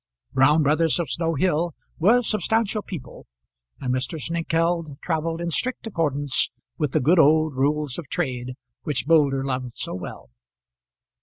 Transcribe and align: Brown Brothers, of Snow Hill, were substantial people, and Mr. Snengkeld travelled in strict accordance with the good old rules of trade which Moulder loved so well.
Brown 0.33 0.63
Brothers, 0.63 0.97
of 0.99 1.11
Snow 1.11 1.35
Hill, 1.35 1.75
were 1.99 2.23
substantial 2.23 2.81
people, 2.81 3.27
and 3.79 3.93
Mr. 3.93 4.19
Snengkeld 4.19 4.99
travelled 4.99 5.39
in 5.39 5.51
strict 5.51 5.85
accordance 5.85 6.49
with 6.79 6.93
the 6.93 6.99
good 6.99 7.19
old 7.19 7.53
rules 7.53 7.99
of 7.99 8.07
trade 8.09 8.55
which 8.81 9.05
Moulder 9.07 9.45
loved 9.45 9.75
so 9.75 9.93
well. 9.93 10.31